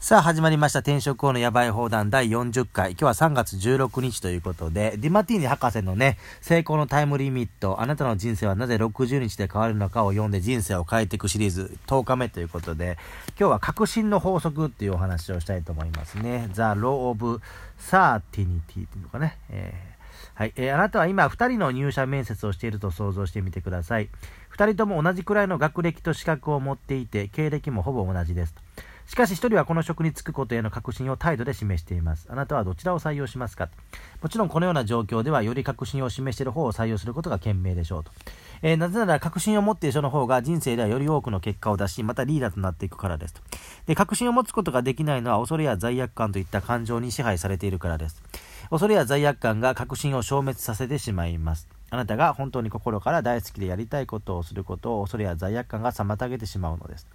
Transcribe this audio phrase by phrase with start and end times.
[0.00, 2.92] さあ始まりました転職後のヤバい放談第40回。
[2.92, 12.96] 今日は3月16日ということで、ディマティーニ博士のね、成功のタイムリミット、あなたの人生はなぜ60日で変わるのかを読んで人生を変えていくシリーズ10日目ということで、
[13.30, 16.48] 今日は革新の法則っていうお話をしたいと思いますね。
[16.54, 17.40] The Law of
[17.80, 18.22] Certainty っ
[18.62, 19.36] ていうのかね。
[19.50, 19.98] えー
[20.34, 24.08] はい、えー、あなたは今2人の入社面接をしていると想像してみてください。
[24.56, 28.54] 2人とも同じくらいの学歴と資格を持っていて、経歴もほぼ同じです。
[29.08, 32.28] しかし一人はこの職に就くことへの確信を態度で示しています。
[32.30, 33.70] あなたはどちらを採用しますか？
[34.22, 38.12] もちろんこのような状況ではより確信を示している方を採用することが賢明でしょうと。
[38.60, 43.40] えー、なぜなら確信を持っている人の方が人生ではより多くの結果を出し、またリーダーとなっていくからですと。
[43.86, 48.22] で、確信を持つことができないのは恐れや罪悪感といった感情に支配されているからです。
[48.68, 51.66] 恐れや罪悪感が確信を消滅させてしまいます。
[51.90, 57.06] あなたが本当に心から大好きでやりたいことをすることを恐れや罪悪感が妨げてしまうのです。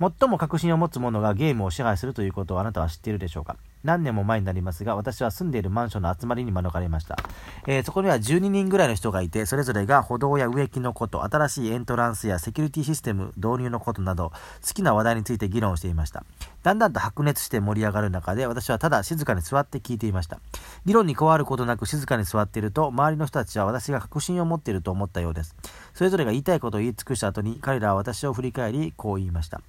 [0.00, 3.56] 最も確信を持つ者がゲームを支配するということをあなたは知っているでしょうか？
[3.84, 7.18] 何年も前になりますが、私は住んでいるマンションの集まりに免れました。
[7.66, 14.30] えー、そこには12人ぐらいの人がいて、それぞれが歩道や植木のこと、新しいエントランスやセキュリティシステム導入のことなど、
[14.66, 16.24] 好きな話題について議論をしていました。
[16.62, 20.38] だんだんと白熱して盛り上がる中で、私はただ静かに座って聞いていました。
[20.84, 25.56] 議論に加わることなく静かに座っていると、周りの人たちは私が確信を持っていると思ったようです。
[25.94, 29.60] それぞれが言いたいことを言い尽くした後に、彼らは私を振り返り、こう言いました。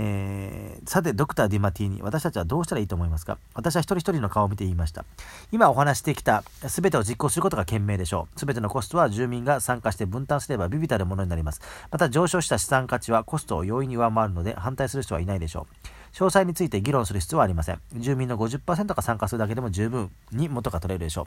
[0.00, 3.36] えー、さて、ドクター・ディマティーニ、私たちはどうしたらいいと思いますか？
[3.54, 5.04] 私は一人一人の顔を見て言いました。
[5.50, 8.38] 今お話してきた全てを実行することが賢明でしょう。
[8.38, 11.60] 全てのコストは住民が参加して分担すれば微々たるものになります。
[11.90, 15.88] また上昇した資産価値はコストを容易に上回るので反対する人はいないでしょう。
[16.12, 17.80] 詳細について議論する必要はありません。
[17.94, 21.26] 住民の50%が参加するだけでも十分に元が取れるでしょう。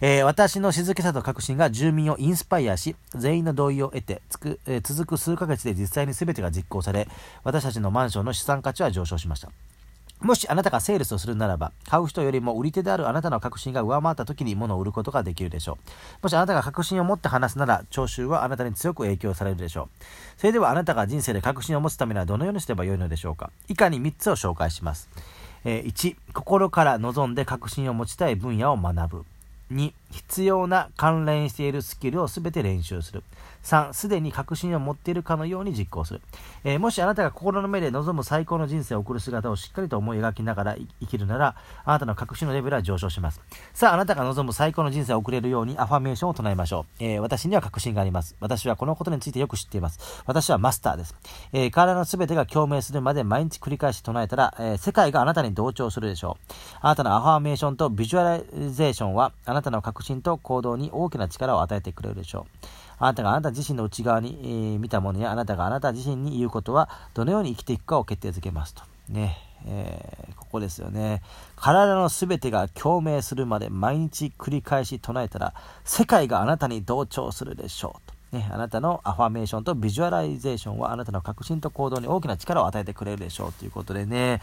[0.00, 7.08] えー、私の静けさと確信が住民をインスパイアし、全員の同意を得て、つくえー、続く数ヶ月で実際に全てが実行され、
[7.44, 9.50] 私たちのマンションの資産価値は上昇しました。
[10.20, 15.78] もしあなたがセールスをするならば、買う人よりも売り手であるあなたの確信が上回った時に物を売ることができるでしょ
[16.20, 16.22] う。
[16.22, 20.04] もしあなたが確信を持って話すなら、聴衆はあなたに強く影響されるでしょう。
[20.38, 23.50] それではあなたが人生で確信を持つためにはどのようにすればよいのでしょうか。
[23.68, 25.08] 以下に3つを紹介します。
[25.64, 29.24] え、1、心から望んで確信を持ちたい分野を学ぶ。
[29.72, 33.22] 2、必要な関連しているスキルを全て練習する。
[33.62, 36.20] 3、すでに確信を持っているかのように実行する。
[36.62, 43.40] えー、もしあなたが心の目で望む最高の人生を送る姿をしっかりと思い描きながら生きるなら、あなたの確信のレベルは上昇します。
[43.74, 47.04] さあ、あなたが望む最高の人生を送れるようにアファメーションを唱えましょう。
[47.04, 48.36] えー、私には確信があります。
[48.38, 50.22] 私はこのことについてよく知っています。
[50.26, 51.16] 私はマスターです。
[51.52, 56.54] えー、体の全てが共鳴するまで毎日繰り返し唱えたら、えー、世界があなたに同調するでしょう。
[56.82, 62.66] あなたのアファメーションとビジュアライゼーションは、あなたの確信と行動に大きな力を与えてくれるでしょう。
[62.98, 68.82] あなたがあなた自身の内側に、えー、見たものやあなたがあなた自身に言うことはどのように生きていくかを決定づけますと。
[69.08, 69.36] ね。
[69.68, 71.22] えー、ここですよね。
[71.56, 78.16] 体の全てが共鳴するまで毎日繰り返し唱えたら世界があなたに同調するでしょうと。
[78.32, 84.40] ね、あなたのアファメーションとビジュアライゼーションはあなたの確信と行動に大きな力を与えてくれるでしょうということでね。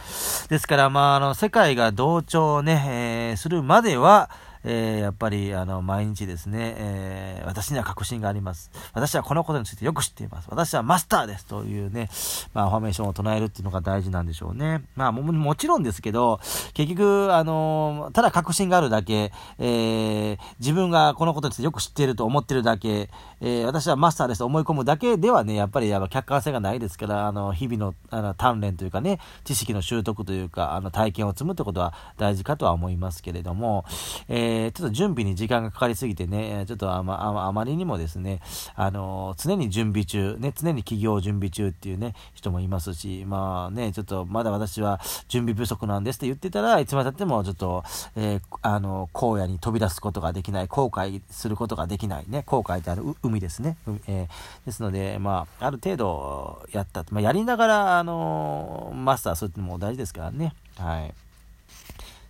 [0.49, 4.29] ですから、まあ、あの、世界が同調ね、えー、するまでは、
[4.63, 8.71] えー、やっぱり、あの、毎日ですね、えー、私には確信があります。
[8.93, 10.47] 私はこのことについてよく知っています。
[10.49, 12.09] 私はマスターですというね、
[12.53, 14.83] まあ、フォーメーションを唱えるっていうのが大事なんでしょうね。
[14.95, 16.39] まあ、も、もちろんですけど、
[16.73, 23.09] 結局、あの、ただ確信があるだけ、えー、自分がこのことについてよく知っていると思ってるだけ、
[23.41, 33.83] え、私はマスターですと思い込むだけではね、やっぱりやっぱ客観性がないですから、あの、日々の、あの、鍛錬というかね、知識の習得というか、あの、体験を積むってことは大事かとは思いますけれども、
[34.29, 38.41] えーえー、ちょっと準備に時間がかかりすぎてね、ちょっとあまあまりにもですね、
[38.75, 47.83] あの常に準備中、ね、常に企業準備中っていうね、人もいますし、まあね、ちょっとまだ私は準備不足なんですって言ってたらいつまでたってもちょっと、
[48.15, 53.77] えー、あの、荒野に飛び出すことができない、後悔することができないね、後悔ってある海ですね。
[54.07, 60.53] えー、ですので、まあ、ある程度やった、まあ、やりながら、あのマスターするってのも大事ですからね。
[60.77, 61.13] はい。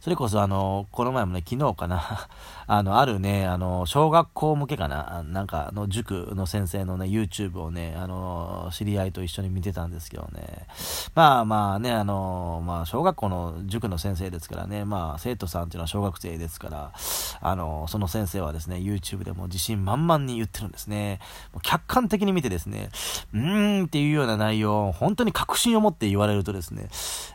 [0.04, 2.28] それこそあの、この前もね、昨日かな、
[2.68, 10.68] あの、あるね、あの、小学校向けかな、なんかの塾の先生のね、YouTube をね、あの、知り合いと一緒に見てたんですけどね。
[11.16, 16.92] まあまあね、あの、まあ、小学校の塾の先生ですからね、まあ、生徒さんっていうのは小学生ですから、
[17.40, 21.22] あの、その先生はですね、YouTube でも自信満々に言ってるんですね。
[21.62, 22.90] 客観的に見てですね、
[23.34, 26.90] うーんっていうような内容、本当に確信を持って言われるとですね、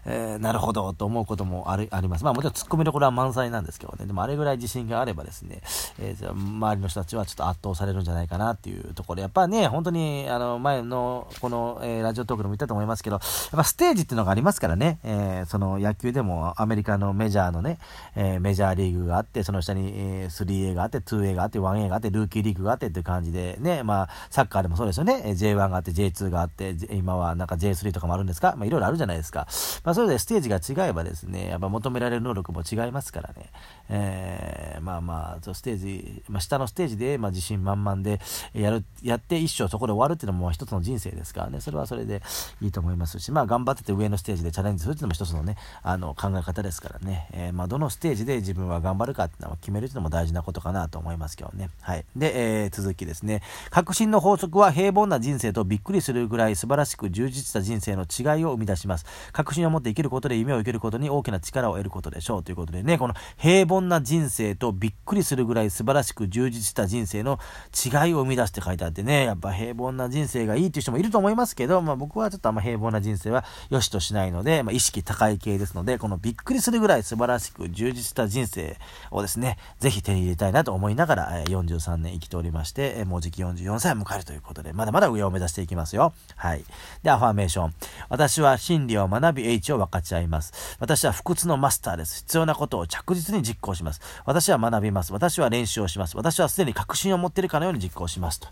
[0.05, 2.25] えー、なるほどと思うこともあります。
[2.25, 5.61] まあもちろん突っ込みどころは満載なんですけどね、でもあれぐらい自信があればですね、
[6.01, 13.21] えー、周りの人たちはちょっと圧倒されるんじゃないかなっていうところ、やっぱね、本当に、あの、前の、この、えー、ラジオトークでも言ったと思いますけど、やっ
[13.53, 17.79] ぱステージっていうのがありますからね、えー、その野球でもアメリカのメジャーのね、
[18.17, 29.47] えー、メジャーリーグがあって、その下に、えー、3A があって、2A があって、1A があって、ルーキーリーグがあってっていう感じで、ね、まあ、サッカーでもそうですよね、J1 があって、J2 があって、今はなんか J3 とかもあるんですか、まあ、いろいろあるじゃないですか。
[29.85, 33.51] まあ、それでステージが違えばですね、やっぱ求められる能力も違いますからね、
[33.89, 38.21] えー、まあまあ、ステージ、まあ、下のステージで、まあ、自信満々で
[38.55, 42.23] やる、やって一生そこで終わるっていうのも一つの人生ですからね、それはそれで
[42.61, 51.71] いいと思いますし、まあ、頑張ってて上のステージでチャレンジするっていうのも一つのね、あの、考え方ですからね、えー、まあ、どのステージで自分は頑張るかっていうのを決めるっていうのも大事なことかなと思いますけどね。
[51.81, 52.05] はい。
[52.17, 53.43] で、えー、続きですね。
[53.71, 59.07] 革新の法則は平凡な人生とびっくりするぐらい素晴らしく充実した人生の違いを生み出します。
[59.33, 67.39] 確信を持って生きることで夢を生きることに大きな力を得ることでしょううということでね、この平凡な人生とびっくりするぐらい素晴らしく充実した人生の
[67.73, 78.79] 違いを生み出して書いてあってね、やっぱ平凡な人生がいいっていう人もいると思いますけど、まあ僕はちょっとあんま平凡な人生は良しとしないので、まあ意識高い系ですので、このびっくりするぐらい素晴らしく充実した人生
[79.11, 86.13] をですね、ぜひ手に入れたいなと思いながら、43年生きておりまして、もうじき44歳を迎えるということで、まだまだ上を目指していきますよ。
[86.37, 86.65] はい。
[87.03, 87.75] で、アファメーション。
[88.09, 90.77] 私は真理を学び H を分かち合います。
[90.81, 92.25] 私は不屈のマスターです。
[92.29, 94.03] 必要なことを着実に実行します。
[94.27, 95.15] 私は学びます。
[95.15, 96.15] 私は練習をします。
[96.15, 98.41] 私はすでに確信を持っているかのように実行します。
[98.41, 98.49] と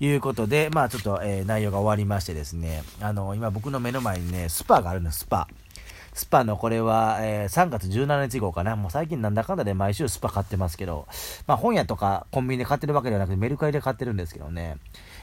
[0.00, 4.80] いうことで、まあちょっと、えー、内容が終わりましてですね、あの、今僕の目の前にね、 SPA!
[4.80, 6.42] があるんです、 SPA!。SPA!
[6.42, 8.76] のこれは、えー、3月17日号かな。
[8.76, 10.30] もう最近なんだかんだで毎週 SPA!
[10.30, 11.06] 買ってますけど、
[11.46, 14.78] まあ本屋とかコンビニで買ってるわけではなくてメルカリで買ってるんですけどね、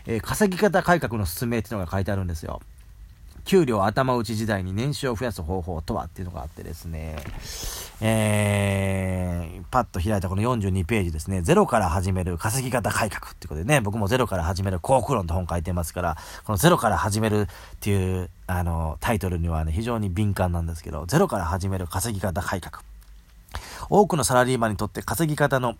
[0.05, 2.61] えー、稼ぎ方改革の説明っていうのが書いてあるんですよ。
[3.45, 7.15] 給料頭打ち時代に年収を増やす方法とはっていうのがあってですね、
[8.01, 17.47] えー、パッと開いたこの42ページですね、ゼロから始める稼ぎ方改革っていうことでね、僕もゼロから始める幸福論って本書いてますから、このゼロから始めるっ
[17.79, 22.83] ていう、あの、タイトルにはね、非常に敏感なんですけど、ゼロから始める稼ぎ方改革。
[23.89, 25.75] 多くのサラリーマンにとって稼ぎ方の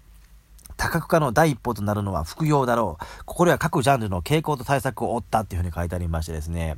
[0.78, 3.06] 多角化の第一歩となるのは副業だろう。
[3.26, 6.78] ここでは各ジャンルの傾向と対策を追ったっていうふうに書いてありましてですね。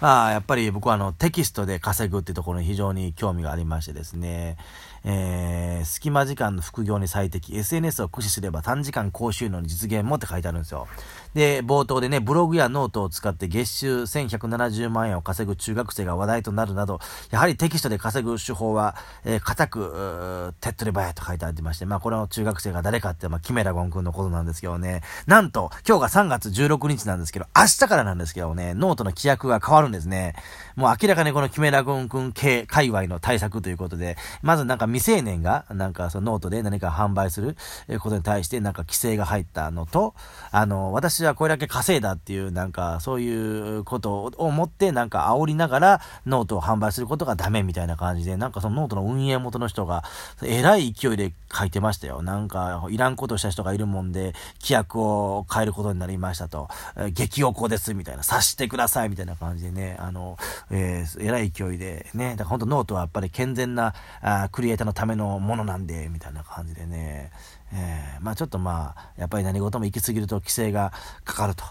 [0.00, 4.56] まあ、やっぱり僕はあのテキストで稼ぐっていうところに非常に興味がありましてですね、
[5.04, 10.86] えー、隙間時間の副業に最適、SNS を駆使すれば短時間高収入の実現もって書いてあるんですよ。
[11.34, 17.00] で、冒頭でね、ブログやノートを使って月収1170万円を稼ぐ中学生が話題となるなど、
[17.30, 30.34] やはりテキストで稼ぐ手法は、えー、固く、手っ取り早いと書いてありまして、まあ、これの中学生が誰かって、まあ、キメラゴン君のことなんですけどね、なんと、今日が3月16日なんですけど、明日からなんですけどね、ノートの規約が変わるんですね。
[30.76, 37.56] もう明らかにこのキメラゴン君系界隈の対策ということで、まずなんか未成年が、なんかそのノートで何か販売する
[38.00, 40.14] ことに対してなんか規制が入ったのと、
[40.50, 50.04] あの、私はこれだけ稼いだっていう、なんかそういうことを思って、なんか煽りながらノートを販売することがダメみたいな感じで、なんかそのノートの運営元の人が、
[50.42, 52.22] えらい勢いで書いてましたよ。
[52.22, 60.36] なんか、いらんことした人がいるもんで、規約を変えることになりましたと、え激おこです、みたいな、察してください、みたいな感じでね、あの、
[60.70, 67.30] えー、えらい勢いでね、だから本当ノートはやっぱり健全なあクリエイターのためのものなんで、みたいな感じでね、
[67.72, 70.92] えー、まあちょっとまあ、やっぱり何事も行き過ぎると規制が
[71.24, 71.64] かかると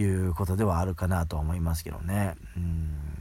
[0.00, 2.34] いうことではあるかなと思いますけどね。
[2.56, 3.11] うん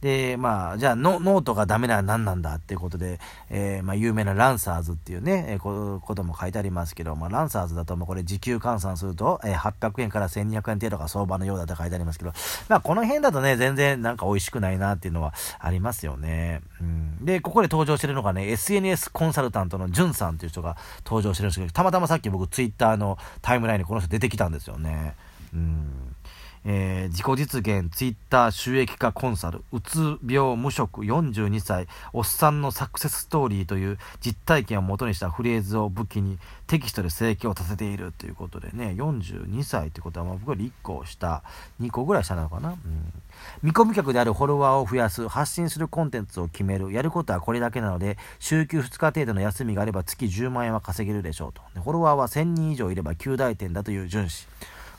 [0.00, 3.18] で、まあ、じゃあノ、ノートがダメなら何なんだっていうことで、
[3.50, 12.32] えー、まあ、有名なランサーズっていうね、えー、ことも書いてありますけど、まあ、ランサーズだと、もうこれ時給換算すると、えー、800円から1200円程度が相場のようだって書いてありますけど、
[12.68, 16.60] まあ、この辺だとね、全然なんか美味しくないなっていうのはありますよね。
[16.80, 17.24] うん。
[17.24, 25.14] で、ここで登場してるのがね、SNS コンサルタントのジュンさんっていう人が登場してるんですけど、たまたまさっき僕ツイッターのタイムラインにこの人出てきたんですよね。
[25.52, 26.14] うん。
[26.64, 41.42] えー、自己実現ツイッター収益化コンサルうつ病無職42歳おっさんのサクセスストーリーという実体験をもとにしたフレーズを武器にテキストで生計を立ているということでね42歳ってことはまあ僕より1個下
[41.80, 42.78] 2個ぐらい下なのかな、うん、
[43.62, 51.62] 見込み客であるフォロワーを増やす発信するコンテンツを決めるやることはこれだけなので週休2日程度の休みがあれば月10万円は稼げるでしょうと。
[51.80, 54.46] フォロワーは1000人以上いれば9大点だという順次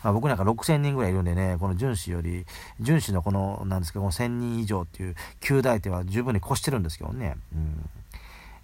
[0.03, 2.45] まあ、僕なんか6000人ぐらいいるんでね、この純子より、
[2.79, 7.35] 純子のこの、なんですか、この1000人以上っていう9大手は十分に越してるんですけどね。
[7.53, 7.89] うん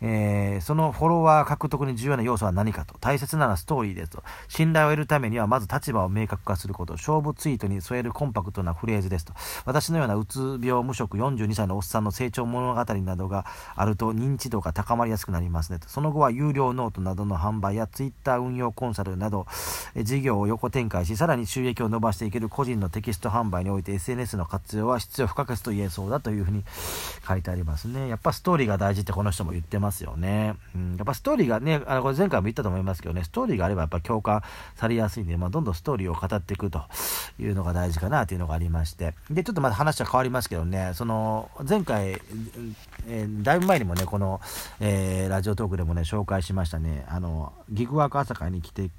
[0.01, 2.95] えー、そのフォロワー獲得に重要な要素は何かと。
[2.99, 4.23] 大切なのはストーリーですと。
[4.47, 6.93] 信頼を得るためには、まず立場を明確化すること。
[6.93, 9.33] 勝負ツイートに添えるコンパクトなフレーズですと。
[9.65, 15.89] 私のようなうつ病無職42歳のおっさんの成長物語などがあると認知度が高まりやすくなりますねと。
[15.89, 19.47] その後は有料ノートなどの販売やツイッター運用コンサルなど、
[19.95, 26.63] え事業を横展開し、さらに収益を伸ばしていける個人のテキスト販売において SNS の活用は必要不可欠と言えそうだというふうに
[27.27, 28.07] 書いてありますね。
[28.07, 30.55] やっぱストーリーが大事ってこの人も言ってますますよね。
[30.75, 34.41] うん、やっぱストーリーがね、あのこれ前回も言ったと思いますけどね、ストーリーがあればやっぱ共感
[34.75, 36.81] されやすいんで、まあ、どんどんストーリーを語っていくと
[37.39, 42.21] いうのが大事かなというのがありまして、で、ちょっとまた話は変わりますけどね、その、前回、
[43.07, 44.41] えー、だいぶ前にもね、この、
[44.79, 48.89] えー、ラジオトークでもね、紹介しましたね、あの、ギグワーク朝会に来て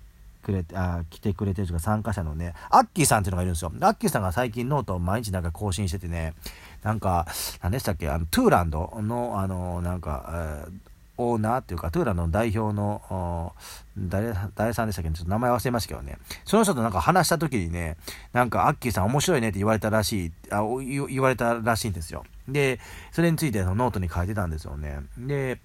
[0.47, 3.73] くれて、あ来てくれてるとか参加者のね、アッキーさんっていうのがいるんですよ。
[3.81, 6.35] アッキーさんが最近ノートを毎日なんか更新しててね、
[6.83, 7.27] なんか、
[7.63, 10.73] 何でしたっけ、あの、トゥーランドの、あの、なんか、えー
[11.19, 13.55] オーナーっていうか、トゥーランドの代表の、
[13.97, 15.11] 誰、誰さんでしたっけ？
[15.13, 16.19] ちょっと名前忘れましたけどね。
[16.45, 17.97] その人となんか話した時にね、
[18.35, 22.27] なんか、アッキーさん面白いねって言われたらしい、あ言われたらしいんですよ。
[22.49, 22.81] で、
[23.13, 24.99] それについてのノートに書いてたんですよね。
[25.17, 25.59] で、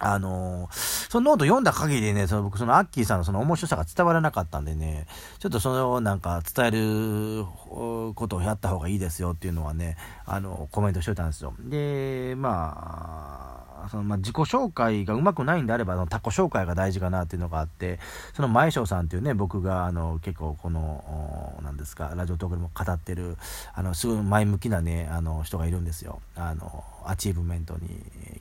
[0.00, 5.06] あのー、そのノート読んだ限りね、その僕、そのアッキーさんのその面白さが伝わらなかったんでね、
[5.38, 11.54] ちょっとそのなんか伝えることをやった方がいいですよっていうのはね、あの、コメントしといたんですよ。
[11.60, 13.54] で、ま
[13.84, 17.98] あ、そのまあ自己紹介がうまくないんであれば、他己紹介が大事かなっていうのがあって、
[18.34, 23.36] その前翔さんっていうね、僕があの結構この、なんですか、ラジオトークでも語ってる、
[23.74, 26.20] あの、すごい前向きなね、あの人がいるんですよ。
[26.36, 27.88] あの、アチーブメントに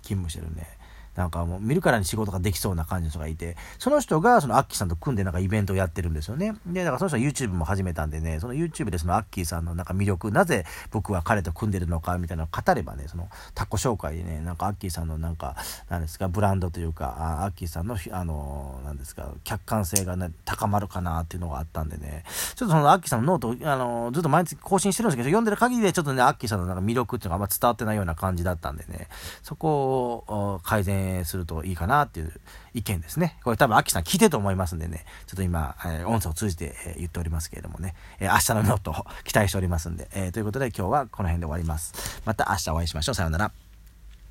[0.01, 0.78] 勤務してるね。
[1.19, 6.55] なんかもう見るからに仕事ができそうな感じの人がいて、その人がそのアッキーさんと組んでなんかイベントをやってるんですよね。
[6.65, 15.57] で、だからその人は YouTube も始めたんでね、その YouTube でそのアッキーさんのなんか魅力、なぜ僕は彼と組んでるのかみたいなのを語ればね、その他己紹介でね、なんかアッキーさんのなんか、
[15.89, 22.23] なんですか、ブランドというか、あアッキーさんの、あの、なんですか、客観性がね、高まるかなっていうのがあったんでね、
[22.55, 29.09] ちょっとそのアッキーさんのノート、あの、ずっと毎日更新してるんですけど、読んでる限りでちょっとね、アッキーさんのなんか魅力っていうのがあんま伝わってないような感じだったんでね、
[29.43, 32.31] そこを改善するといいかなっていう
[32.73, 33.37] 意見ですね。
[33.43, 42.21] これ多分、アキさん聞いてると思いますんでね、ちょっと今、えー、音声を通じて、えー、言っておりますけれどもね、えー、明日のノートを期待しておりますんで、えー、ということで今日はこの辺で終わります。
[42.25, 43.15] また明日お会いしましょう。
[43.15, 43.68] さようなら。